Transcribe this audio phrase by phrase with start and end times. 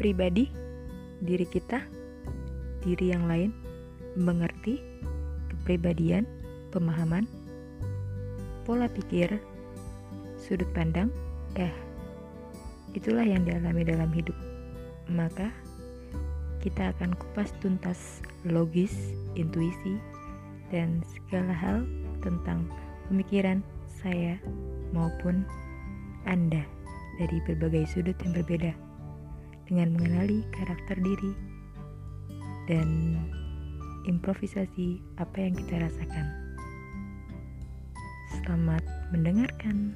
[0.00, 0.48] pribadi,
[1.20, 1.84] diri kita,
[2.80, 3.52] diri yang lain,
[4.16, 4.80] mengerti,
[5.52, 6.24] kepribadian,
[6.72, 7.28] pemahaman,
[8.64, 9.36] pola pikir,
[10.40, 11.12] sudut pandang,
[11.60, 11.68] eh,
[12.96, 14.32] itulah yang dialami dalam hidup.
[15.12, 15.52] Maka,
[16.64, 20.00] kita akan kupas tuntas logis, intuisi,
[20.72, 21.84] dan segala hal
[22.24, 22.64] tentang
[23.12, 23.60] pemikiran
[24.00, 24.40] saya
[24.96, 25.44] maupun
[26.24, 26.64] Anda
[27.20, 28.89] dari berbagai sudut yang berbeda
[29.70, 31.32] dengan mengenali karakter diri
[32.66, 33.14] dan
[34.10, 36.26] improvisasi apa yang kita rasakan.
[38.42, 38.82] Selamat
[39.14, 39.94] mendengarkan.